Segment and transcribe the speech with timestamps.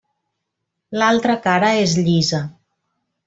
[1.01, 2.43] L'altra cara és llisa.